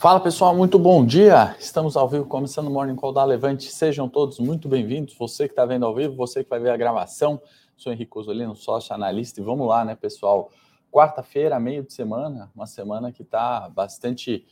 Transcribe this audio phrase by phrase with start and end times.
[0.00, 1.54] Fala pessoal, muito bom dia.
[1.58, 3.70] Estamos ao vivo, começando o Morning Call da Levante.
[3.70, 5.12] Sejam todos muito bem-vindos.
[5.18, 7.38] Você que está vendo ao vivo, você que vai ver a gravação.
[7.76, 9.42] Sou Henrique Osolino, sócio analista.
[9.42, 10.50] E vamos lá, né, pessoal?
[10.90, 14.46] Quarta-feira, meio de semana, uma semana que está bastante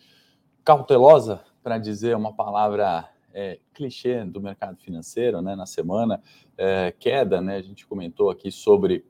[0.62, 5.57] cautelosa, para dizer uma palavra é, clichê do mercado financeiro, né?
[5.57, 6.23] Na semana,
[6.59, 7.57] é, queda, né?
[7.57, 9.02] A gente comentou aqui sobre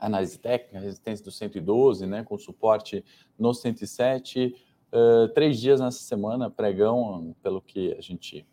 [0.00, 2.24] análise técnica, resistência do 112, né?
[2.24, 3.04] Com suporte
[3.38, 8.46] no 107 Uh, três dias nessa semana, pregão, pelo que a gente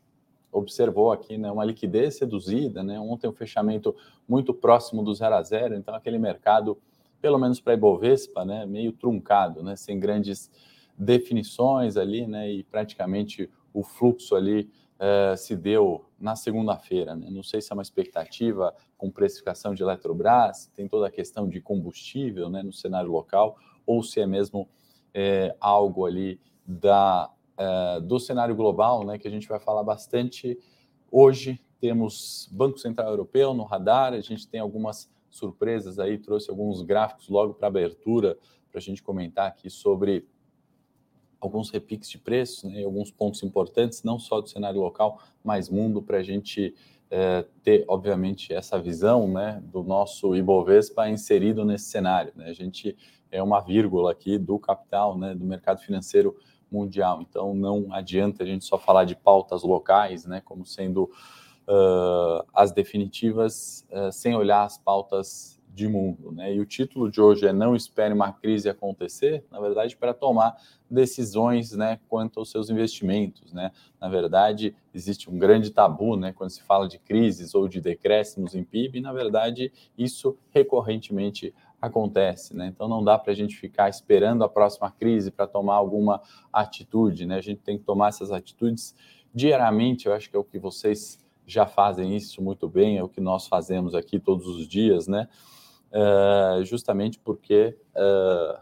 [0.51, 3.95] observou aqui, né, uma liquidez reduzida, né, ontem um fechamento
[4.27, 6.77] muito próximo do zero a zero, então aquele mercado,
[7.21, 10.49] pelo menos para a Ibovespa, né, meio truncado, né, sem grandes
[10.97, 17.43] definições ali, né, e praticamente o fluxo ali uh, se deu na segunda-feira, né, não
[17.43, 22.49] sei se é uma expectativa com precificação de Eletrobras, tem toda a questão de combustível,
[22.49, 24.69] né, no cenário local, ou se é mesmo
[25.15, 30.59] é, algo ali da, é, do cenário global, né, que a gente vai falar bastante
[31.09, 31.57] hoje.
[31.79, 37.29] Temos Banco Central Europeu no radar, a gente tem algumas surpresas aí, trouxe alguns gráficos
[37.29, 38.37] logo para abertura
[38.69, 40.27] para a gente comentar aqui sobre
[41.39, 46.01] alguns repiques de preços, né, alguns pontos importantes, não só do cenário local, mas mundo,
[46.01, 46.73] para a gente
[47.09, 52.33] é, ter, obviamente, essa visão né, do nosso Ibovespa inserido nesse cenário.
[52.35, 52.49] Né?
[52.49, 52.97] A gente
[53.35, 56.35] é uma vírgula aqui do capital, né, do mercado financeiro
[56.71, 57.21] mundial.
[57.21, 61.03] Então, não adianta a gente só falar de pautas locais, né, como sendo
[61.67, 66.31] uh, as definitivas, uh, sem olhar as pautas de mundo.
[66.31, 66.55] Né?
[66.55, 70.55] E o título de hoje é Não Espere uma Crise Acontecer, na verdade, para tomar
[70.89, 73.51] decisões né, quanto aos seus investimentos.
[73.51, 73.71] Né?
[73.99, 78.55] Na verdade, existe um grande tabu né, quando se fala de crises ou de decréscimos
[78.55, 81.53] em PIB, e, na verdade, isso recorrentemente
[81.85, 82.55] acontece.
[82.55, 82.67] Né?
[82.67, 87.25] Então, não dá para a gente ficar esperando a próxima crise para tomar alguma atitude.
[87.25, 87.35] Né?
[87.35, 88.95] A gente tem que tomar essas atitudes
[89.33, 93.09] diariamente, eu acho que é o que vocês já fazem isso muito bem, é o
[93.09, 95.27] que nós fazemos aqui todos os dias, né?
[95.95, 98.59] uh, justamente porque uh,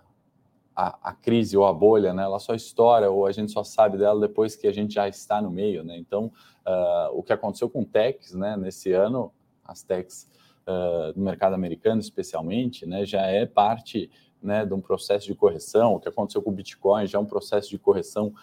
[0.75, 3.97] a, a, crise ou a bolha, né, ela só estoura ou a gente só sabe
[3.97, 5.97] dela depois que a gente já está no meio, né?
[5.97, 6.31] Então,
[6.65, 9.31] uh, o que aconteceu com techs, né, nesse ano,
[9.63, 10.29] as techs
[11.13, 14.09] do mercado americano, especialmente, né, já é parte
[14.41, 15.95] né, de um processo de correção.
[15.95, 18.33] O que aconteceu com o Bitcoin já é um processo de correção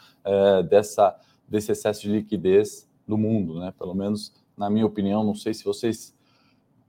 [0.68, 3.74] dessa desse excesso de liquidez do mundo, né?
[3.76, 6.14] Pelo menos na minha opinião, não sei se vocês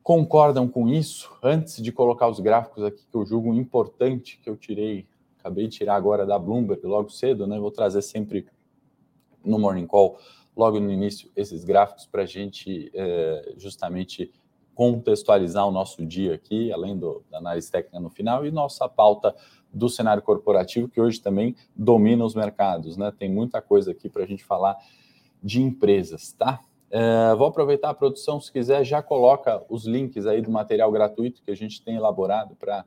[0.04, 1.32] concordam com isso?
[1.42, 5.08] Antes de colocar os gráficos aqui que eu julgo importante, que eu tirei,
[5.40, 7.60] acabei de tirar agora da Bloomberg logo cedo, né?
[7.60, 8.46] Vou trazer sempre
[9.44, 10.20] no Morning Call,
[10.56, 14.32] logo no início, esses gráficos para a gente é, justamente
[14.74, 19.36] contextualizar o nosso dia aqui, além do, da análise técnica no final, e nossa pauta
[19.74, 23.12] do cenário corporativo, que hoje também domina os mercados, né?
[23.18, 24.78] Tem muita coisa aqui para a gente falar
[25.42, 26.62] de empresas, tá?
[26.90, 31.42] É, vou aproveitar a produção, se quiser, já coloca os links aí do material gratuito
[31.42, 32.86] que a gente tem elaborado para,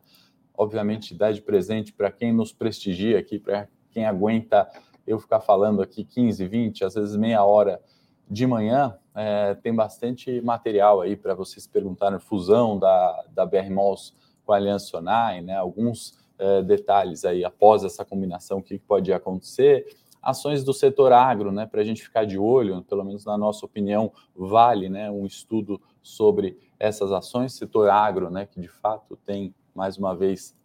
[0.57, 4.69] obviamente, dar de presente para quem nos prestigia aqui, para quem aguenta
[5.07, 7.81] eu ficar falando aqui 15, 20, às vezes meia hora
[8.29, 8.97] de manhã.
[9.15, 14.13] É, tem bastante material aí para vocês perguntarem, fusão da, da BR Malls
[14.45, 15.57] com a Aliança Sonai, né?
[15.57, 19.87] alguns é, detalhes aí após essa combinação, o que pode acontecer.
[20.21, 23.67] Ações do setor agro, né, para a gente ficar de olho, pelo menos na nossa
[23.67, 29.55] opinião, vale né, um estudo sobre essas ações, setor agro, né, que de fato tem,
[29.75, 30.57] mais uma vez,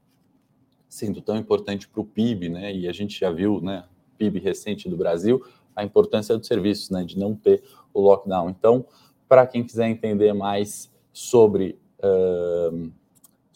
[0.87, 3.83] sendo tão importante para o PIB, né, e a gente já viu, né,
[4.17, 5.45] PIB recente do Brasil,
[5.79, 8.49] a importância dos serviços, né, de não ter o lockdown.
[8.49, 8.85] Então,
[9.27, 12.91] para quem quiser entender mais sobre uh,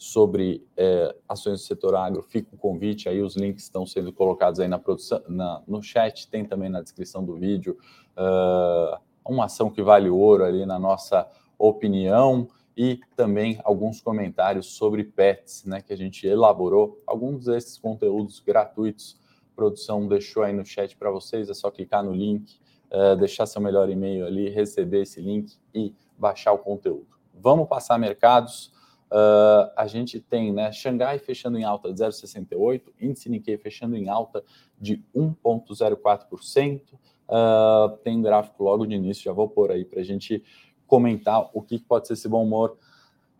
[0.04, 4.60] sobre é, ações do setor agro, fica o convite aí, os links estão sendo colocados
[4.60, 7.78] aí na produção, na, no chat, tem também na descrição do vídeo,
[8.12, 11.26] uh, uma ação que vale ouro ali na nossa
[11.58, 18.40] opinião e também alguns comentários sobre pets, né, que a gente elaborou, alguns desses conteúdos
[18.40, 19.18] gratuitos,
[19.54, 22.58] produção deixou aí no chat para vocês, é só clicar no link,
[22.90, 27.06] uh, deixar seu melhor e-mail ali, receber esse link e baixar o conteúdo.
[27.34, 28.74] Vamos passar mercados,
[29.14, 34.08] Uh, a gente tem né, Xangai fechando em alta de 0,68, índice Nikkei fechando em
[34.08, 34.42] alta
[34.80, 36.94] de 1,04%.
[36.94, 36.98] Uh,
[37.28, 40.42] ah, tem um gráfico logo de início, já vou pôr aí para a gente
[40.86, 42.76] comentar o que pode ser esse bom humor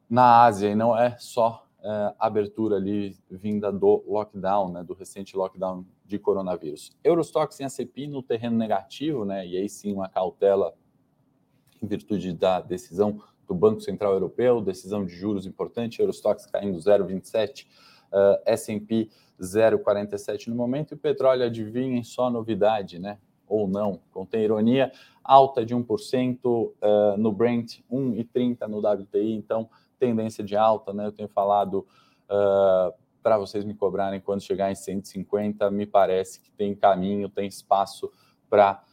[0.08, 1.62] na Ásia, e não é só
[2.18, 6.92] abertura ali vinda do lockdown, né, do recente lockdown de coronavírus.
[7.02, 10.74] Eurostox em ACP no terreno negativo, né, e aí sim uma cautela
[11.82, 17.66] em virtude da decisão do Banco Central Europeu, decisão de juros importante, Eurostox caindo 0,27,
[18.12, 19.10] uh, S&P
[19.40, 23.18] 0,47 no momento, e petróleo, adivinhem só novidade, né?
[23.46, 24.90] Ou não, contém ironia,
[25.22, 26.72] alta de 1% uh,
[27.18, 29.68] no Brent, 1,30 no WTI, então
[29.98, 31.06] tendência de alta, né?
[31.06, 31.86] Eu tenho falado
[32.30, 37.48] uh, para vocês me cobrarem quando chegar em 150, me parece que tem caminho, tem
[37.48, 38.12] espaço
[38.50, 38.84] para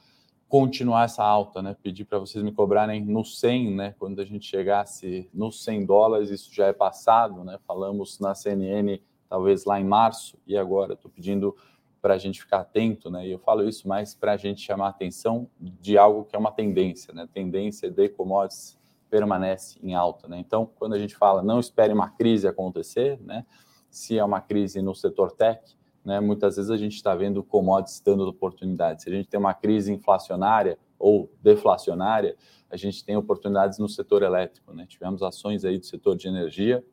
[0.47, 1.75] continuar essa alta, né?
[1.83, 3.95] Pedir para vocês me cobrarem no 100, né?
[3.99, 7.59] Quando a gente chegasse nos 100 dólares, isso já é passado, né?
[7.67, 11.53] Falamos na CNN talvez lá em março e agora estou pedindo
[12.01, 13.27] para a gente ficar atento, né?
[13.27, 16.53] E eu falo isso mais para a gente chamar atenção de algo que é uma
[16.53, 17.27] tendência, né?
[17.33, 18.79] Tendência de commodities
[19.09, 20.39] permanece em alta, né?
[20.39, 23.45] Então, quando a gente fala não espere uma crise acontecer, né?
[23.91, 25.61] Se é uma crise no setor tech,
[26.03, 26.19] né?
[26.19, 29.03] Muitas vezes a gente está vendo commodities dando oportunidades.
[29.03, 32.35] Se a gente tem uma crise inflacionária ou deflacionária,
[32.69, 34.85] a gente tem oportunidades no setor elétrico, né?
[34.87, 36.83] Tivemos ações aí do setor de energia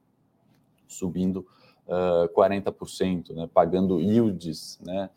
[0.86, 1.46] subindo
[1.86, 3.48] uh, 40%, né?
[3.52, 5.10] Pagando yields, né?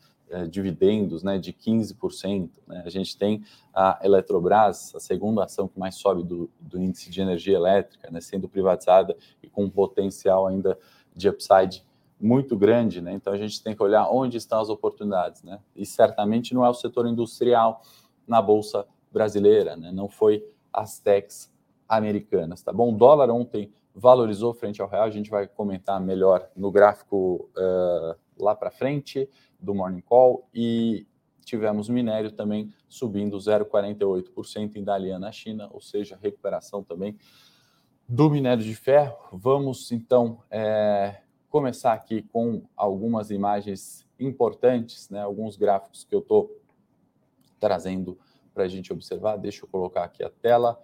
[0.48, 1.38] Dividendos, né?
[1.38, 2.48] De 15%.
[2.66, 2.82] Né?
[2.86, 3.44] A gente tem
[3.74, 8.18] a Eletrobras, a segunda ação que mais sobe do, do índice de energia elétrica, né?
[8.22, 10.78] Sendo privatizada e com potencial ainda
[11.14, 11.84] de upside
[12.20, 13.12] muito grande, né?
[13.12, 15.60] Então a gente tem que olhar onde estão as oportunidades, né?
[15.74, 17.82] E certamente não é o setor industrial
[18.26, 19.90] na bolsa brasileira, né?
[19.90, 21.52] Não foi as techs
[21.88, 22.94] americanas, tá bom?
[22.94, 28.16] O dólar ontem valorizou frente ao real, a gente vai comentar melhor no gráfico uh,
[28.38, 29.28] lá para frente
[29.60, 31.06] do Morning Call e
[31.44, 37.16] tivemos minério também subindo 0,48% em Dalian na China, ou seja, recuperação também
[38.12, 39.16] do minério de ferro.
[39.32, 41.16] Vamos então é,
[41.48, 46.54] começar aqui com algumas imagens importantes, né, alguns gráficos que eu estou
[47.58, 48.18] trazendo
[48.52, 49.38] para a gente observar.
[49.38, 50.78] Deixa eu colocar aqui a tela.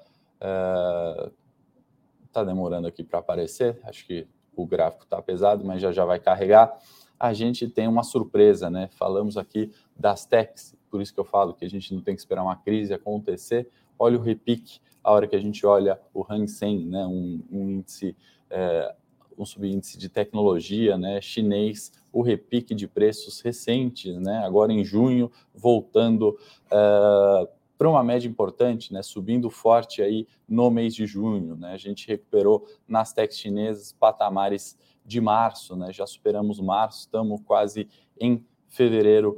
[2.25, 3.79] Está uh, demorando aqui para aparecer.
[3.85, 4.27] Acho que
[4.57, 6.79] o gráfico está pesado, mas já já vai carregar.
[7.21, 8.89] A gente tem uma surpresa, né?
[8.93, 12.23] Falamos aqui das techs, por isso que eu falo que a gente não tem que
[12.23, 13.69] esperar uma crise acontecer.
[13.99, 17.07] Olha o repique, a hora que a gente olha o Hang Seng, né?
[17.07, 18.17] um, um índice
[18.51, 18.95] é,
[19.39, 25.31] um subíndice de tecnologia né, chinês, o repique de preços recentes, né, agora em junho,
[25.55, 26.37] voltando
[26.67, 31.55] uh, para uma média importante, né, subindo forte aí no mês de junho.
[31.55, 37.41] Né, a gente recuperou nas techs chinesas patamares de março, né, já superamos março, estamos
[37.43, 37.89] quase
[38.21, 39.37] em fevereiro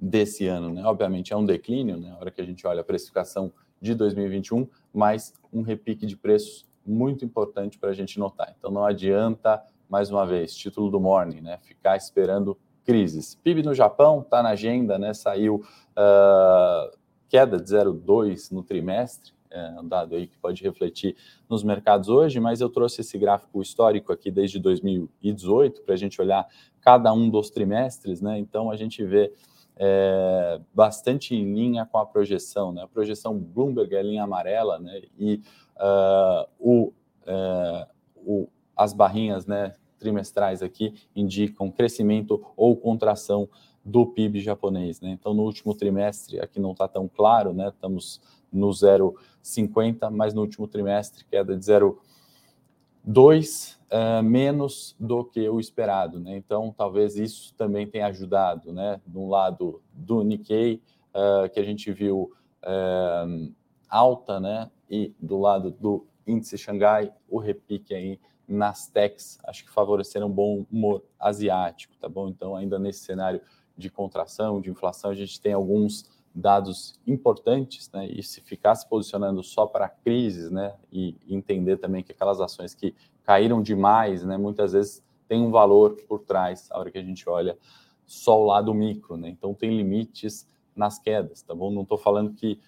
[0.00, 0.72] desse ano.
[0.72, 0.84] Né?
[0.84, 3.52] Obviamente é um declínio, né, na hora que a gente olha a precificação
[3.86, 8.54] de 2021, mas um repique de preços muito importante para a gente notar.
[8.58, 11.58] Então não adianta, mais uma vez, título do morning, né?
[11.62, 13.34] Ficar esperando crises.
[13.34, 15.12] PIB no Japão está na agenda, né?
[15.12, 16.96] Saiu uh,
[17.28, 21.16] queda de 0,2 no trimestre, é um dado aí que pode refletir
[21.48, 26.20] nos mercados hoje, mas eu trouxe esse gráfico histórico aqui desde 2018 para a gente
[26.20, 26.46] olhar
[26.80, 28.38] cada um dos trimestres, né?
[28.38, 29.32] Então a gente vê
[29.78, 32.82] é, bastante em linha com a projeção, né?
[32.82, 35.02] A projeção Bloomberg é linha amarela, né?
[35.18, 35.42] E
[35.76, 36.92] uh, o,
[37.26, 43.48] uh, o, as barrinhas né, trimestrais aqui indicam crescimento ou contração
[43.84, 45.00] do PIB japonês.
[45.00, 45.10] Né?
[45.10, 47.68] Então, no último trimestre, aqui não está tão claro, né?
[47.68, 48.20] estamos
[48.52, 56.20] no 0,50, mas no último trimestre, queda de 0,2, uh, menos do que o esperado.
[56.20, 56.36] Né?
[56.36, 58.72] Então, talvez isso também tenha ajudado.
[58.72, 59.00] Né?
[59.06, 60.82] No lado do Nikkei,
[61.14, 63.52] uh, que a gente viu uh,
[63.88, 64.70] alta, né?
[64.90, 70.32] e do lado do índice Xangai, o repique aí nas techs, acho que favoreceram um
[70.32, 72.28] bom humor asiático, tá bom?
[72.28, 73.40] Então, ainda nesse cenário
[73.76, 78.06] de contração, de inflação, a gente tem alguns dados importantes, né?
[78.06, 80.74] E se ficar se posicionando só para crises, né?
[80.92, 84.36] E entender também que aquelas ações que caíram demais, né?
[84.36, 87.58] Muitas vezes tem um valor por trás, a hora que a gente olha
[88.04, 89.30] só o lado micro, né?
[89.30, 91.70] Então tem limites nas quedas, tá bom?
[91.70, 92.60] Não estou falando que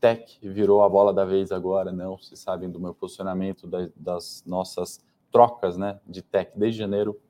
[0.00, 2.18] tech virou a bola da vez agora, não?
[2.18, 7.20] Vocês sabem do meu posicionamento das, das nossas trocas, né, de tech desde janeiro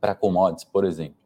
[0.00, 1.21] para commodities, por exemplo.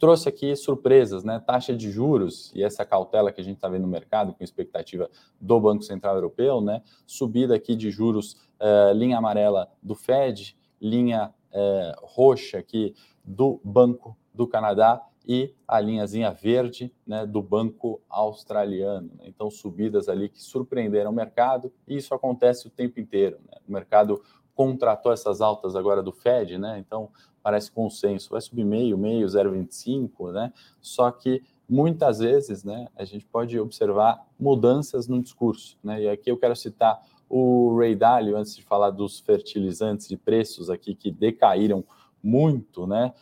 [0.00, 1.38] Trouxe aqui surpresas, né?
[1.46, 5.10] Taxa de juros e essa cautela que a gente está vendo no mercado, com expectativa
[5.38, 6.82] do Banco Central Europeu, né?
[7.06, 14.16] Subida aqui de juros, uh, linha amarela do Fed, linha uh, roxa aqui do Banco
[14.32, 19.10] do Canadá e a linhazinha verde né, do Banco Australiano.
[19.22, 23.38] Então, subidas ali que surpreenderam o mercado, e isso acontece o tempo inteiro.
[23.46, 23.58] Né?
[23.68, 24.22] O mercado
[24.54, 26.78] contratou essas altas agora do Fed, né?
[26.78, 27.10] então
[27.42, 30.52] parece consenso, vai subir meio, meio, 0,25, né?
[30.80, 35.78] só que muitas vezes né, a gente pode observar mudanças no discurso.
[35.82, 36.02] Né?
[36.02, 40.68] E aqui eu quero citar o Ray Dalio, antes de falar dos fertilizantes de preços
[40.68, 41.84] aqui que decaíram
[42.20, 43.14] muito, né?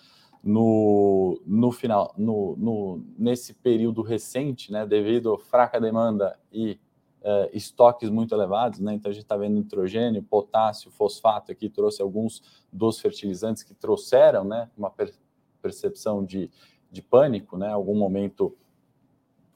[0.42, 6.78] No, no final, no, no, nesse período recente, né, devido à fraca demanda e
[7.28, 8.94] uh, estoques muito elevados, né?
[8.94, 12.42] Então a gente está vendo nitrogênio, potássio, fosfato aqui trouxe alguns
[12.72, 15.12] dos fertilizantes que trouxeram, né, uma per
[15.60, 16.48] percepção de,
[16.90, 17.68] de pânico, né?
[17.68, 18.56] Algum momento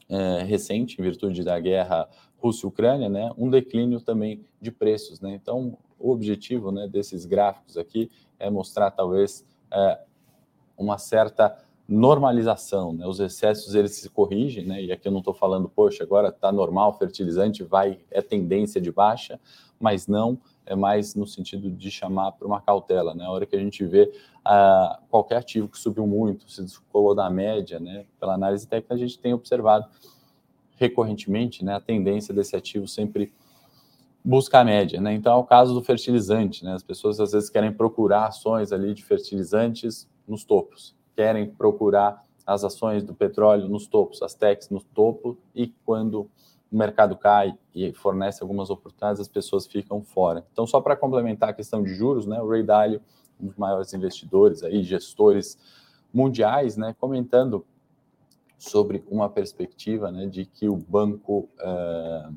[0.08, 3.30] é, recente, em virtude da guerra Rússia-Ucrânia, né?
[3.38, 5.32] Um declínio também de preços, né?
[5.32, 10.00] Então o objetivo, né, desses gráficos aqui é mostrar talvez é,
[10.76, 11.56] uma certa
[11.88, 13.06] normalização, né?
[13.06, 14.82] Os excessos eles se corrigem, né?
[14.82, 18.90] E aqui eu não estou falando, poxa, agora está normal, fertilizante vai é tendência de
[18.90, 19.40] baixa,
[19.80, 23.24] mas não é mais no sentido de chamar para uma cautela, né?
[23.24, 24.04] A hora que a gente vê
[24.46, 28.06] uh, qualquer ativo que subiu muito, se descolou da média, né?
[28.18, 29.86] Pela análise técnica a gente tem observado
[30.76, 31.74] recorrentemente, né?
[31.74, 33.32] A tendência desse ativo sempre
[34.24, 35.12] busca a média, né?
[35.12, 36.74] Então é o caso do fertilizante, né?
[36.74, 42.64] As pessoas às vezes querem procurar ações ali de fertilizantes nos topos querem procurar as
[42.64, 46.28] ações do petróleo nos topos, as techs no topo, e quando
[46.70, 50.44] o mercado cai e fornece algumas oportunidades, as pessoas ficam fora.
[50.52, 53.00] Então, só para complementar a questão de juros, né, o Ray Dalio,
[53.40, 55.58] um dos maiores investidores aí, gestores
[56.12, 57.64] mundiais, né, comentando
[58.58, 62.34] sobre uma perspectiva né, de que o banco uh,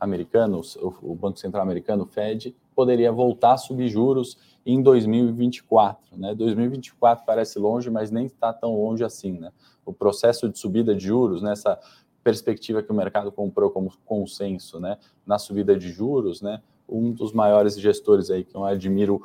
[0.00, 6.18] americano, o, o Banco Central americano, o Fed, poderia voltar a subir juros em 2024.
[6.18, 6.34] Né?
[6.34, 9.32] 2024 parece longe, mas nem está tão longe assim.
[9.32, 9.50] Né?
[9.84, 11.80] O processo de subida de juros, nessa
[12.22, 14.98] perspectiva que o mercado comprou como consenso né?
[15.24, 16.60] na subida de juros, né?
[16.86, 19.24] um dos maiores gestores aí que eu admiro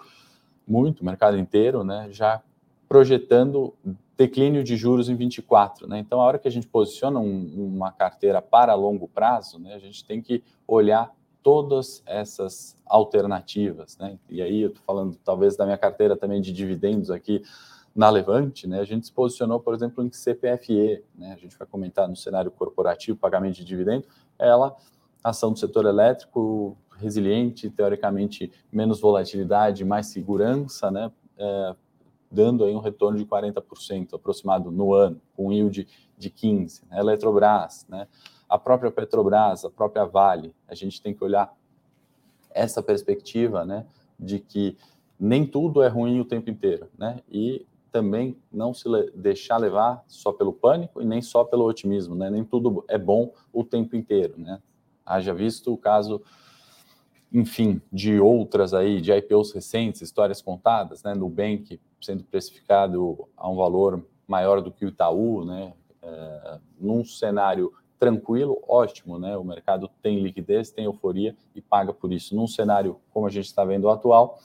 [0.66, 2.08] muito, o mercado inteiro, né?
[2.10, 2.42] já
[2.88, 3.74] projetando
[4.16, 5.88] declínio de juros em 24.
[5.88, 6.00] Né?
[6.00, 9.74] Então, a hora que a gente posiciona um, uma carteira para longo prazo, né?
[9.74, 11.12] a gente tem que olhar
[11.44, 14.18] todas essas alternativas, né?
[14.30, 17.42] E aí eu estou falando talvez da minha carteira também de dividendos aqui
[17.96, 18.80] na Levante, né?
[18.80, 21.34] A gente se posicionou, por exemplo, em CPFE, né?
[21.34, 24.06] A gente vai comentar no cenário corporativo, pagamento de dividendo,
[24.38, 24.76] ela
[25.24, 31.12] ação do setor elétrico resiliente, teoricamente menos volatilidade, mais segurança, né?
[31.38, 31.76] É,
[32.32, 37.00] dando aí um retorno de 40% aproximado no ano, com yield de 15, né?
[37.00, 38.08] Eletrobras, né?
[38.52, 41.56] A própria Petrobras, a própria Vale, a gente tem que olhar
[42.54, 43.86] essa perspectiva, né,
[44.20, 44.78] de que
[45.18, 50.34] nem tudo é ruim o tempo inteiro, né, e também não se deixar levar só
[50.34, 54.34] pelo pânico e nem só pelo otimismo, né, nem tudo é bom o tempo inteiro,
[54.38, 54.62] né,
[55.06, 56.22] haja visto o caso,
[57.32, 63.56] enfim, de outras aí, de IPOs recentes, histórias contadas, né, Nubank sendo precificado a um
[63.56, 69.38] valor maior do que o Itaú, né, é, num cenário tranquilo, ótimo, né?
[69.38, 72.36] O mercado tem liquidez, tem euforia e paga por isso.
[72.36, 74.40] Num cenário como a gente está vendo atual,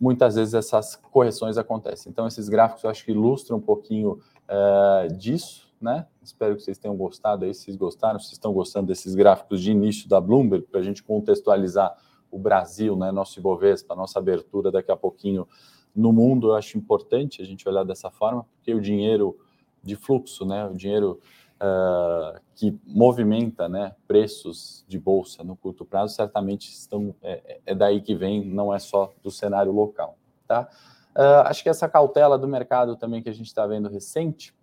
[0.00, 2.10] muitas vezes essas correções acontecem.
[2.10, 4.12] Então, esses gráficos eu acho que ilustram um pouquinho
[4.48, 6.06] uh, disso, né?
[6.22, 7.52] Espero que vocês tenham gostado aí.
[7.52, 11.02] Se vocês gostaram, se estão gostando desses gráficos de início da Bloomberg, para a gente
[11.02, 11.94] contextualizar
[12.30, 13.12] o Brasil, né?
[13.12, 15.46] Nosso Ibovespa, nossa abertura daqui a pouquinho
[15.94, 19.36] no mundo, eu acho importante a gente olhar dessa forma, porque o dinheiro
[19.82, 20.66] de fluxo, né?
[20.66, 21.20] O dinheiro
[21.60, 28.00] uh, que movimenta né, preços de bolsa no curto prazo, certamente estão, é, é, daí
[28.00, 30.16] que vem, não é só do cenário local.
[30.46, 30.68] Tá?
[31.16, 34.54] Uh, acho que essa cautela do mercado também que a gente está vendo recente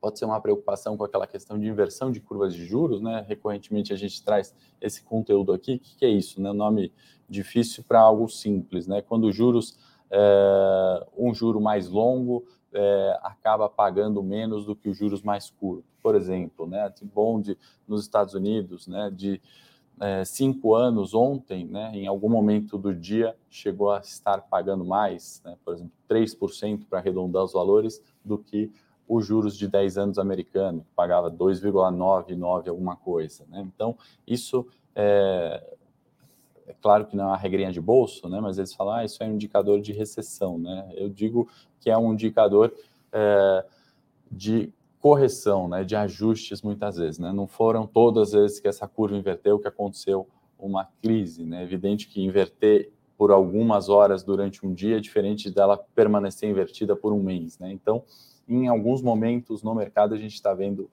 [0.00, 3.24] pode ser uma preocupação com aquela questão de inversão de curvas de juros, né?
[3.26, 5.74] Recorrentemente a gente traz esse conteúdo aqui.
[5.74, 6.40] O que, é isso?
[6.40, 6.52] Né?
[6.52, 6.92] Nome
[7.28, 9.02] difícil para algo simples, né?
[9.02, 9.76] Quando juros,
[10.08, 15.90] é, um juro mais longo é, acaba pagando menos do que os juros mais curtos.
[16.02, 17.56] Por exemplo, né, de bond
[17.86, 19.40] nos Estados Unidos, né, de
[20.00, 25.42] é, cinco anos ontem, né, em algum momento do dia, chegou a estar pagando mais,
[25.44, 28.70] né, por exemplo, 3% para arredondar os valores, do que
[29.08, 33.44] os juros de 10 anos americano, que pagava 2,99 alguma coisa.
[33.48, 33.66] Né?
[33.74, 33.96] Então,
[34.26, 35.77] isso é,
[36.68, 38.40] é claro que não é uma regrinha de bolso, né?
[38.40, 40.92] Mas eles falam, ah, isso é um indicador de recessão, né?
[40.94, 41.48] Eu digo
[41.80, 42.72] que é um indicador
[43.10, 43.64] é,
[44.30, 44.70] de
[45.00, 45.82] correção, né?
[45.82, 47.32] De ajustes muitas vezes, né?
[47.32, 51.60] Não foram todas as vezes que essa curva inverteu que aconteceu uma crise, né?
[51.60, 56.94] É evidente que inverter por algumas horas durante um dia é diferente dela permanecer invertida
[56.94, 57.72] por um mês, né?
[57.72, 58.04] Então,
[58.46, 60.90] em alguns momentos no mercado a gente está vendo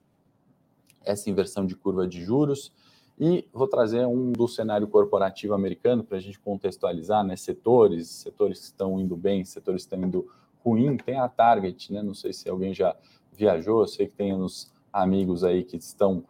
[1.04, 2.72] essa inversão de curva de juros
[3.18, 7.34] e vou trazer um do cenário corporativo americano para a gente contextualizar, né?
[7.34, 10.28] Setores, setores que estão indo bem, setores que estão indo
[10.62, 10.96] ruim.
[10.98, 12.02] Tem a Target, né?
[12.02, 12.94] Não sei se alguém já
[13.32, 16.24] viajou, eu sei que tem uns amigos aí que estão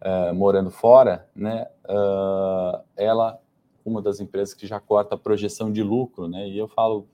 [0.00, 1.66] uh, morando fora, né?
[1.84, 3.40] Uh, ela,
[3.84, 6.48] uma das empresas que já corta a projeção de lucro, né?
[6.48, 7.08] E eu falo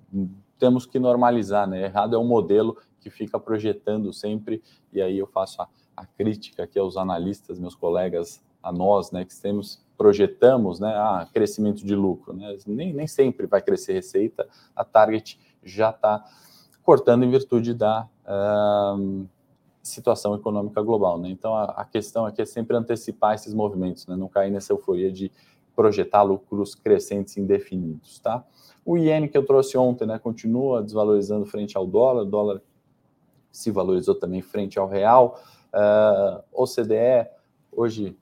[0.59, 1.85] temos que normalizar, né?
[1.85, 4.63] Errado é um modelo que fica projetando sempre,
[4.93, 9.25] e aí eu faço a, a crítica aqui aos analistas, meus colegas, a nós, né,
[9.25, 12.57] que temos, projetamos, né, ah, crescimento de lucro, né?
[12.67, 16.25] Nem, nem sempre vai crescer receita, a Target já está
[16.83, 19.27] cortando em virtude da uh,
[19.83, 21.19] situação econômica global.
[21.19, 21.31] Né?
[21.31, 24.17] Então, a, a, questão aqui é sempre antecipar esses movimentos, né?
[24.17, 25.31] não cair nessa euforia de
[25.75, 28.19] projetar lucros crescentes indefinidos.
[28.19, 28.45] Tá?
[28.85, 32.63] O iene que eu trouxe ontem né, continua desvalorizando frente ao dólar, o dólar
[33.51, 35.41] se valorizou também frente ao real.
[35.73, 37.29] Uh, ah, OCDE,
[37.73, 38.17] hoje,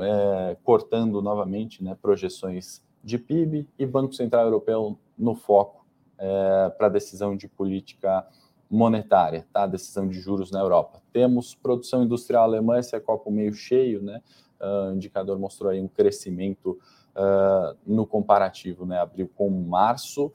[0.00, 5.86] é, cortando novamente né, projeções de PIB e Banco Central Europeu no foco
[6.18, 8.26] é, para decisão de política
[8.70, 9.66] monetária, tá?
[9.66, 11.00] Decisão de juros na Europa.
[11.12, 14.20] Temos produção industrial alemã, esse é copo meio cheio, né?
[14.60, 16.78] Uh, o indicador mostrou aí um crescimento
[17.14, 18.98] uh, no comparativo, né?
[18.98, 20.32] Abril com março.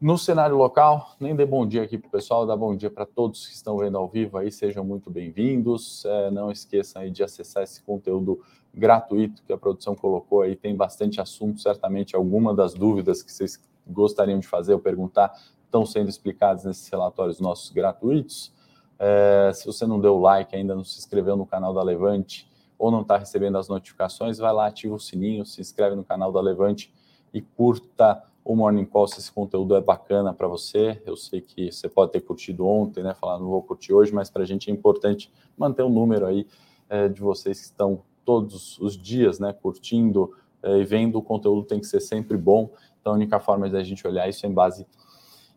[0.00, 3.04] No cenário local, nem dê bom dia aqui para o pessoal, dá bom dia para
[3.04, 6.04] todos que estão vendo ao vivo aí, sejam muito bem-vindos.
[6.04, 8.40] É, não esqueçam aí de acessar esse conteúdo
[8.74, 13.62] gratuito que a produção colocou aí, tem bastante assunto, certamente alguma das dúvidas que vocês
[13.86, 15.32] gostariam de fazer ou perguntar
[15.64, 18.52] estão sendo explicados nesses relatórios nossos gratuitos.
[18.98, 22.48] É, se você não deu like ainda, não se inscreveu no canal da Levante
[22.78, 26.32] ou não está recebendo as notificações, vai lá, ativa o sininho, se inscreve no canal
[26.32, 26.92] da Levante
[27.32, 31.02] e curta o Morning Call se esse conteúdo é bacana para você.
[31.04, 33.14] Eu sei que você pode ter curtido ontem, né?
[33.14, 36.46] Falar, não vou curtir hoje, mas para a gente é importante manter o número aí
[36.88, 39.54] é, de vocês que estão todos os dias, né?
[39.54, 42.68] Curtindo é, e vendo o conteúdo tem que ser sempre bom.
[43.00, 44.86] Então, a única forma de a gente olhar isso é em base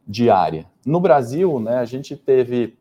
[0.07, 0.65] diária.
[0.85, 2.77] No Brasil, né, a gente teve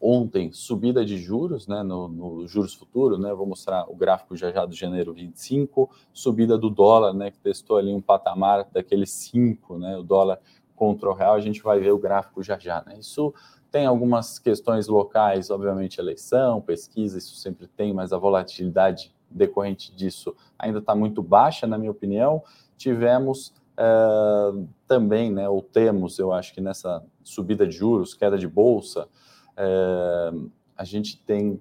[0.00, 4.50] ontem subida de juros, né, no, no, juros futuro, né, vou mostrar o gráfico já
[4.50, 9.78] já do janeiro 25, subida do dólar, né, que testou ali um patamar daqueles 5,
[9.78, 10.40] né, o dólar
[10.74, 13.32] contra o real, a gente vai ver o gráfico já já, né, isso
[13.70, 20.34] tem algumas questões locais, obviamente eleição, pesquisa, isso sempre tem, mas a volatilidade decorrente disso
[20.58, 22.42] ainda está muito baixa, na minha opinião,
[22.76, 28.48] tivemos Uh, também, né, ou temos, eu acho que nessa subida de juros, queda de
[28.48, 29.06] bolsa,
[29.52, 31.60] uh, a gente tem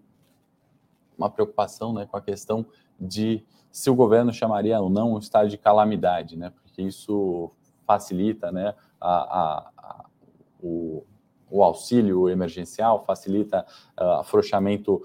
[1.17, 2.65] uma preocupação né, com a questão
[2.97, 7.51] de se o governo chamaria ou não um estado de calamidade, né, porque isso
[7.85, 10.05] facilita né, a, a, a,
[10.63, 11.03] o,
[11.55, 13.65] o, auxílio emergencial, facilita
[13.99, 15.01] uh, afrouxamento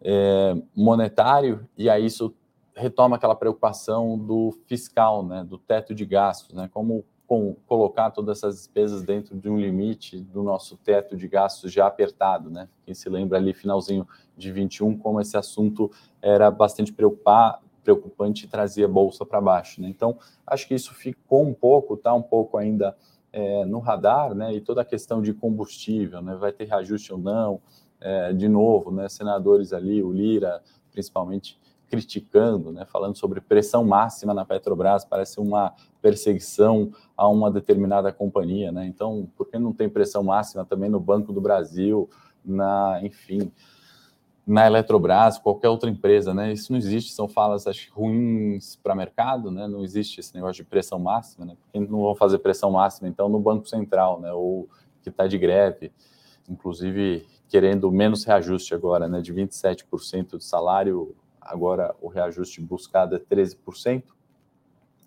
[0.00, 2.34] é, monetário, e aí isso
[2.74, 8.38] retoma aquela preocupação do fiscal, né, do teto de gastos, né, como com, colocar todas
[8.38, 12.68] essas despesas dentro de um limite do nosso teto de gastos já apertado, né?
[12.84, 15.90] Quem se lembra ali finalzinho de 21 como esse assunto
[16.22, 19.88] era bastante preocupar, preocupante e trazia bolsa para baixo, né?
[19.88, 22.96] Então acho que isso ficou um pouco, está um pouco ainda
[23.36, 24.54] é, no radar, né?
[24.54, 26.34] E toda a questão de combustível, né?
[26.36, 27.60] Vai ter reajuste ou não?
[28.00, 29.10] É, de novo, né?
[29.10, 35.72] Senadores ali, o Lira, principalmente criticando, né, falando sobre pressão máxima na Petrobras, parece uma
[36.02, 38.86] perseguição a uma determinada companhia, né?
[38.86, 42.10] Então, por que não tem pressão máxima também no Banco do Brasil,
[42.44, 43.52] na, enfim,
[44.46, 46.52] na Eletrobras, qualquer outra empresa, né?
[46.52, 49.66] Isso não existe, são falas acho, ruins para mercado, né?
[49.66, 51.56] Não existe esse negócio de pressão máxima, né?
[51.60, 54.32] Por que não vão fazer pressão máxima então no Banco Central, né?
[54.32, 54.68] Ou
[55.02, 55.92] que está de greve,
[56.48, 59.20] inclusive querendo menos reajuste agora, né?
[59.20, 64.04] De 27% de salário agora o reajuste buscado é 13%.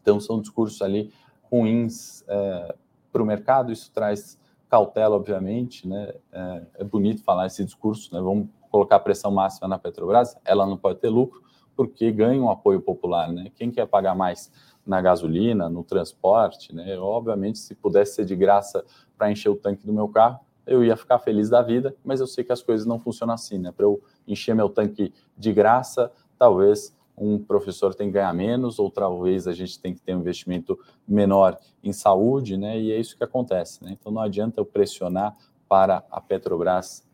[0.02, 2.76] Então, são discursos ali ruins é,
[3.12, 4.38] para o mercado, isso traz
[4.70, 6.14] cautela, obviamente, né?
[6.32, 8.22] É, é, bonito falar esse discurso, né?
[8.22, 11.42] Vamos colocar pressão máxima na Petrobras, ela não pode ter lucro,
[11.76, 13.52] porque ganha um apoio popular, né?
[13.56, 14.52] Quem quer pagar mais
[14.86, 16.98] na gasolina, no transporte, né?
[16.98, 18.84] Obviamente, se pudesse ser de graça
[19.18, 22.28] para encher o tanque do meu carro, eu ia ficar feliz da vida, mas eu
[22.28, 23.72] sei que as coisas não funcionam assim, né?
[23.72, 28.90] Para eu encher meu tanque de graça, talvez um professor tenha que ganhar menos, ou
[28.90, 32.80] talvez a gente tenha que ter um investimento menor em saúde, né?
[32.80, 33.96] E é isso que acontece, né?
[34.00, 35.36] Então não adianta eu pressionar
[35.68, 37.08] para a Petrobras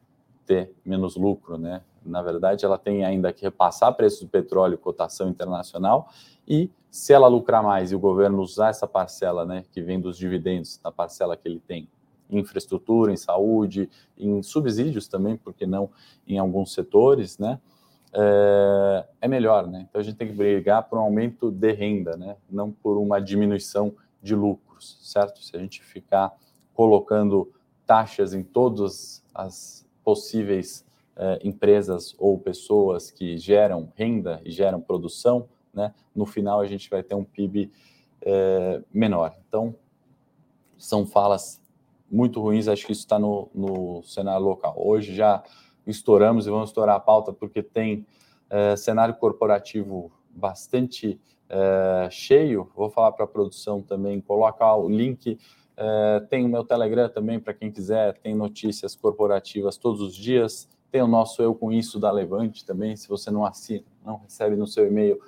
[0.45, 1.81] ter menos lucro, né?
[2.05, 6.09] Na verdade, ela tem ainda que repassar preços do petróleo, cotação internacional,
[6.47, 10.17] e se ela lucrar mais e o governo usar essa parcela, né, que vem dos
[10.17, 11.89] dividendos, da parcela que ele tem
[12.29, 15.89] em infraestrutura, em saúde, em subsídios também, porque não
[16.27, 17.59] em alguns setores, né?
[18.15, 19.85] é, é melhor, né?
[19.89, 22.37] Então a gente tem que brigar por um aumento de renda, né?
[22.49, 25.43] Não por uma diminuição de lucros, certo?
[25.43, 26.33] Se a gente ficar
[26.73, 27.51] colocando
[27.85, 30.85] taxas em todas as possíveis
[31.17, 35.93] é, empresas ou pessoas que geram renda e geram produção, né?
[36.15, 37.71] No final a gente vai ter um PIB
[38.21, 39.35] é, menor.
[39.47, 39.75] Então
[40.77, 41.59] são falas
[42.11, 44.75] muito ruins, acho que isso está no, no cenário local.
[44.77, 45.43] Hoje já
[45.87, 48.05] estouramos e vamos estourar a pauta porque tem
[48.49, 51.19] é, cenário corporativo bastante
[52.09, 52.71] cheio.
[52.75, 55.37] Vou falar para a produção também, colocar o link.
[55.77, 60.69] É, tem o meu Telegram também para quem quiser, tem notícias corporativas todos os dias.
[60.91, 62.95] Tem o nosso Eu Com Isso da Levante também.
[62.95, 65.19] Se você não assina, não recebe no seu e-mail,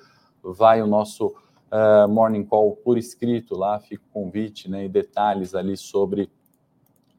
[0.41, 5.53] vai o nosso uh, Morning Call por escrito lá, fica o convite né, e detalhes
[5.53, 6.29] ali sobre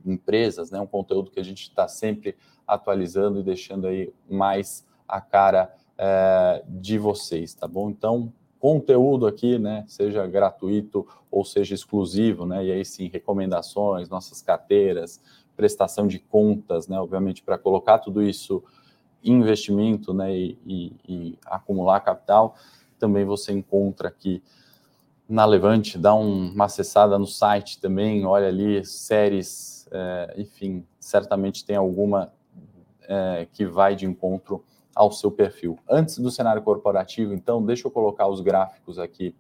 [0.05, 2.37] empresas, né, um conteúdo que a gente está sempre
[2.67, 7.91] atualizando e deixando aí mais a cara uh, de vocês, tá bom?
[7.91, 14.43] Então, conteúdo aqui, né, seja gratuito ou seja exclusivo, né, e aí sim, recomendações, nossas
[14.43, 15.21] carteiras,
[15.57, 18.63] prestação de contas, né, obviamente para colocar tudo isso
[19.23, 22.55] em investimento, né, e, e, e acumular capital,
[22.99, 24.43] também você encontra aqui
[25.29, 31.65] na Levante, dá um, uma acessada no site também, olha ali séries, é, enfim, certamente
[31.65, 32.33] tem alguma
[33.03, 34.65] é, que vai de encontro
[34.99, 35.79] ao seu perfil.
[35.89, 39.33] Antes do cenário corporativo, então, deixa eu colocar os gráficos aqui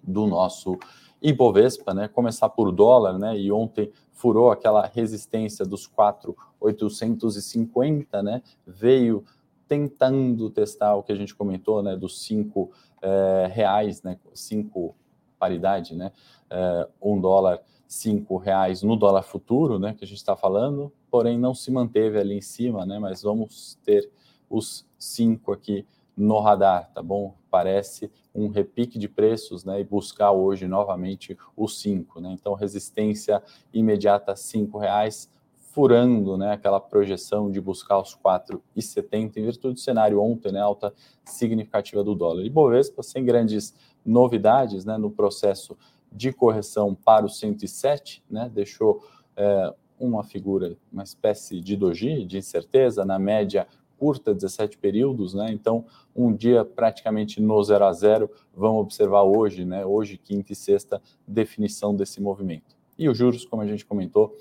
[0.00, 0.78] do nosso
[1.20, 2.06] Ibovespa, né?
[2.06, 3.36] Começar por dólar, né?
[3.36, 8.42] E ontem furou aquela resistência dos 4,850, né?
[8.64, 9.24] Veio
[9.66, 14.94] tentando testar o que a gente comentou, né, dos cinco é, reais, né, cinco
[15.38, 16.10] paridade, né,
[16.50, 21.38] é, um dólar, cinco reais no dólar futuro, né, que a gente está falando, porém
[21.38, 24.10] não se manteve ali em cima, né, mas vamos ter
[24.50, 25.86] os cinco aqui
[26.16, 27.34] no radar, tá bom?
[27.50, 33.42] Parece um repique de preços, né, e buscar hoje novamente os cinco, né, então resistência
[33.72, 35.30] imediata cinco reais,
[35.72, 40.92] furando né, aquela projeção de buscar os 4,70 em virtude do cenário ontem, né, alta
[41.24, 42.44] significativa do dólar.
[42.44, 45.76] E Bovespa, sem grandes novidades né, no processo
[46.12, 49.04] de correção para o 107, né, deixou
[49.36, 53.66] é, uma figura, uma espécie de doji, de incerteza, na média
[54.00, 55.52] curta, 17 períodos, né?
[55.52, 55.84] Então,
[56.16, 58.30] um dia praticamente no zero a zero.
[58.56, 59.84] Vamos observar hoje, né?
[59.84, 62.74] Hoje, quinta e sexta, definição desse movimento.
[62.98, 64.34] E os juros, como a gente comentou,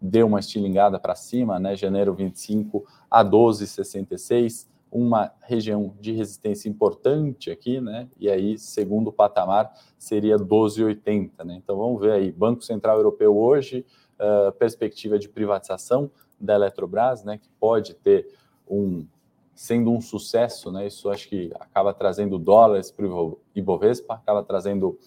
[0.00, 1.74] deu uma estilingada para cima, né?
[1.74, 8.08] Janeiro 25 a 12,66, uma região de resistência importante aqui, né?
[8.16, 11.56] E aí, segundo patamar, seria 12,80, né?
[11.56, 13.84] Então vamos ver aí, Banco Central Europeu hoje,
[14.20, 16.08] uh, perspectiva de privatização
[16.40, 17.38] da Eletrobras, né?
[17.38, 18.26] Que pode ter
[18.70, 19.06] um
[19.54, 20.86] sendo um sucesso, né?
[20.86, 24.98] Isso acho que acaba trazendo dólares para o Ibovespa, acaba trazendo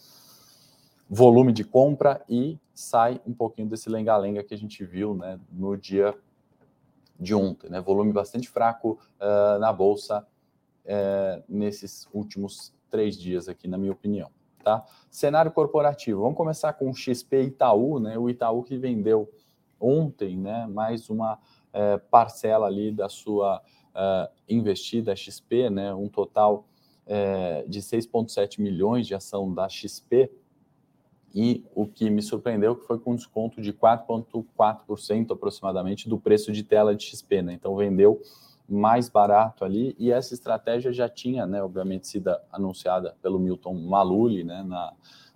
[1.09, 5.75] volume de compra e sai um pouquinho desse lenga-lenga que a gente viu né, no
[5.75, 6.15] dia
[7.19, 7.69] de ontem.
[7.69, 7.81] Né?
[7.81, 10.25] Volume bastante fraco uh, na Bolsa
[10.85, 14.29] uh, nesses últimos três dias aqui, na minha opinião.
[14.63, 14.85] Tá?
[15.09, 16.21] Cenário corporativo.
[16.21, 18.17] Vamos começar com o XP Itaú, né?
[18.17, 19.31] o Itaú que vendeu
[19.79, 21.37] ontem né, mais uma
[21.73, 23.61] uh, parcela ali da sua
[24.49, 26.65] investida XP, né, um total
[27.67, 30.31] de 6,7 milhões de ação da XP,
[31.33, 36.63] e o que me surpreendeu foi com um desconto de 4,4% aproximadamente do preço de
[36.63, 37.53] tela de XP, né?
[37.53, 38.21] Então vendeu
[38.69, 44.43] mais barato ali e essa estratégia já tinha, né, obviamente sido anunciada pelo Milton Maluli,
[44.43, 44.93] né, na,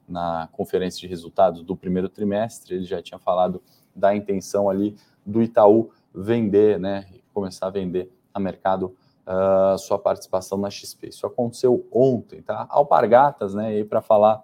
[0.07, 3.61] na conferência de resultados do primeiro trimestre, ele já tinha falado
[3.93, 4.95] da intenção ali
[5.25, 11.09] do Itaú vender, né, começar a vender a mercado uh, sua participação na XP.
[11.09, 12.65] Isso aconteceu ontem, tá?
[12.69, 14.43] Alpargatas, né, e para falar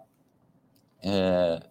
[1.03, 1.61] é,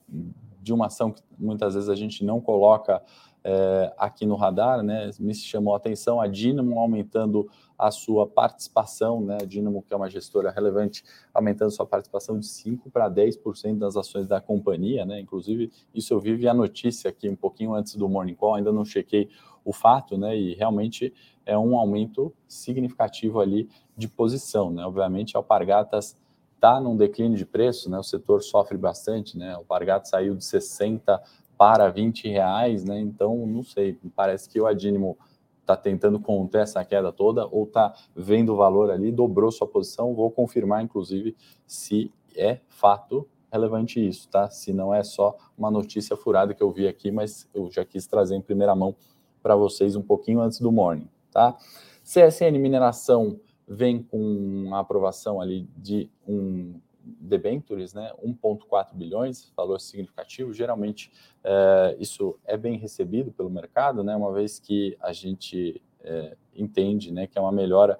[0.60, 3.02] de uma ação que muitas vezes a gente não coloca
[3.44, 5.10] é, aqui no radar, né?
[5.18, 9.38] Me chamou a atenção a Dynamo aumentando a sua participação, né?
[9.42, 11.02] A Dynamo, que é uma gestora relevante,
[11.34, 15.18] aumentando sua participação de 5 para 10% das ações da companhia, né?
[15.18, 18.84] Inclusive, isso eu vi a notícia aqui um pouquinho antes do Morning Call, ainda não
[18.84, 19.28] chequei
[19.64, 20.36] o fato, né?
[20.36, 21.12] E realmente
[21.44, 24.84] é um aumento significativo ali de posição, né?
[24.84, 26.16] Obviamente, Alpargatas
[26.54, 27.98] está num declínio de preço, né?
[27.98, 29.56] O setor sofre bastante, né?
[29.56, 31.20] O Pargato saiu de 60
[31.58, 33.00] para 20 reais, né?
[33.00, 35.18] Então, não sei, parece que o Adínimo
[35.60, 40.14] está tentando conter essa queda toda ou está vendo o valor ali, dobrou sua posição.
[40.14, 44.48] Vou confirmar, inclusive, se é fato relevante isso, tá?
[44.48, 48.06] Se não é só uma notícia furada que eu vi aqui, mas eu já quis
[48.06, 48.94] trazer em primeira mão
[49.42, 51.56] para vocês um pouquinho antes do morning, tá?
[52.04, 56.74] CSN Mineração vem com a aprovação ali de um
[57.04, 60.52] debentures, né, 1,4 bilhões, valor significativo.
[60.52, 61.10] Geralmente
[61.42, 67.12] é, isso é bem recebido pelo mercado, né, uma vez que a gente é, entende,
[67.12, 67.98] né, que é uma melhora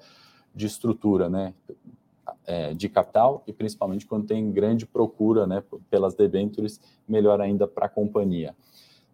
[0.54, 1.54] de estrutura, né,
[2.46, 7.86] é, de capital e principalmente quando tem grande procura, né, pelas debentures, melhor ainda para
[7.86, 8.54] a companhia.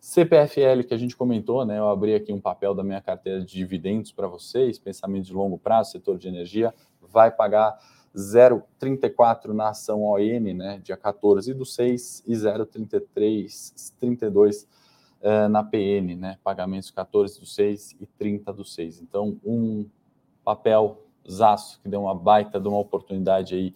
[0.01, 1.79] CPFL que a gente comentou, né?
[1.79, 5.59] Eu abri aqui um papel da minha carteira de dividendos para vocês, pensamento de longo
[5.59, 7.79] prazo, setor de energia, vai pagar
[8.17, 10.81] 0,34 na ação ON, né?
[10.83, 14.69] Dia 14 do 6 e 0,33, 32
[15.21, 16.39] uh, na PN, né?
[16.43, 19.03] Pagamentos 14 do 6 e 30 do 6.
[19.03, 19.87] Então, um
[20.45, 23.75] papel zaço que deu uma baita de uma oportunidade aí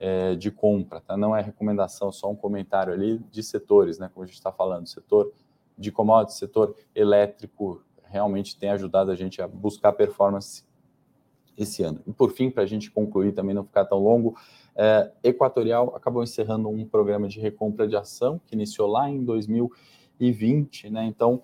[0.00, 1.16] é, de compra, tá?
[1.16, 4.10] Não é recomendação, só um comentário ali de setores, né?
[4.12, 5.32] Como a gente está falando, setor
[5.78, 10.64] de commodities, setor elétrico, realmente tem ajudado a gente a buscar performance
[11.56, 12.00] esse ano.
[12.06, 14.36] E por fim, para a gente concluir também, não ficar tão longo,
[14.74, 20.90] é, Equatorial acabou encerrando um programa de recompra de ação que iniciou lá em 2020,
[20.90, 21.04] né?
[21.04, 21.42] Então,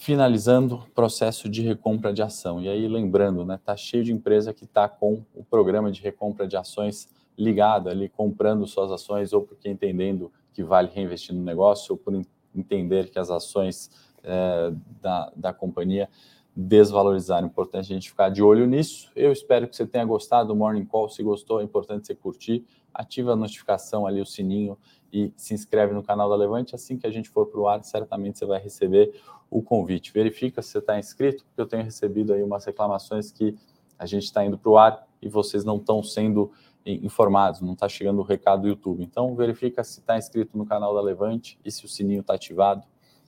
[0.00, 2.60] finalizando o processo de recompra de ação.
[2.62, 6.48] E aí, lembrando, né, tá cheio de empresa que está com o programa de recompra
[6.48, 11.92] de ações ligado ali, comprando suas ações, ou porque entendendo que vale reinvestir no negócio,
[11.92, 12.14] ou por
[12.54, 13.90] entender que as ações
[14.22, 16.08] é, da, da companhia
[16.54, 17.46] desvalorizaram.
[17.46, 19.10] Importante a gente ficar de olho nisso.
[19.14, 21.08] Eu espero que você tenha gostado do Morning Call.
[21.08, 24.76] Se gostou, é importante você curtir, ativa a notificação ali, o sininho
[25.12, 26.74] e se inscreve no canal da Levante.
[26.74, 29.14] Assim que a gente for para o ar, certamente você vai receber
[29.50, 30.12] o convite.
[30.12, 33.56] Verifica se você está inscrito, porque eu tenho recebido aí umas reclamações que
[33.98, 36.50] a gente está indo para o ar e vocês não estão sendo
[36.84, 39.02] informados, não está chegando o recado do YouTube.
[39.02, 42.82] Então, verifica se está inscrito no canal da Levante e se o sininho está ativado.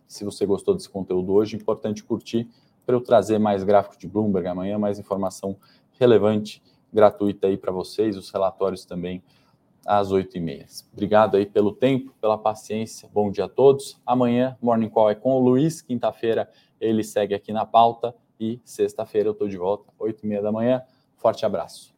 [0.07, 2.49] Se você gostou desse conteúdo hoje, importante curtir
[2.85, 5.57] para eu trazer mais gráfico de Bloomberg amanhã, mais informação
[5.99, 6.63] relevante,
[6.93, 9.23] gratuita aí para vocês, os relatórios também
[9.87, 10.85] às 8h30.
[10.93, 13.09] Obrigado aí pelo tempo, pela paciência.
[13.13, 14.01] Bom dia a todos.
[14.07, 15.81] Amanhã, Morning Call é com o Luiz.
[15.81, 16.49] Quinta-feira,
[16.81, 18.15] ele segue aqui na pauta.
[18.39, 20.83] E sexta-feira eu estou de volta, 8h30 da manhã.
[21.17, 21.95] Forte abraço.